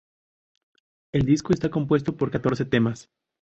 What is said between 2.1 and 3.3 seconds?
por catorce temas.